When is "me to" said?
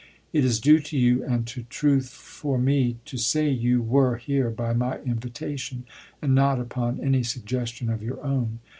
2.57-3.17